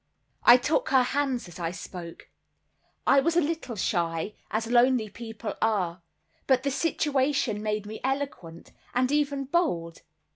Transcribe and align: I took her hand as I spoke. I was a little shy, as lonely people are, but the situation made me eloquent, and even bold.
I 0.43 0.57
took 0.57 0.89
her 0.89 1.03
hand 1.03 1.45
as 1.47 1.59
I 1.59 1.69
spoke. 1.69 2.31
I 3.05 3.19
was 3.19 3.35
a 3.35 3.39
little 3.39 3.75
shy, 3.75 4.33
as 4.49 4.65
lonely 4.65 5.09
people 5.09 5.53
are, 5.61 6.01
but 6.47 6.63
the 6.63 6.71
situation 6.71 7.61
made 7.61 7.85
me 7.85 7.99
eloquent, 8.03 8.71
and 8.95 9.11
even 9.11 9.43
bold. 9.43 10.01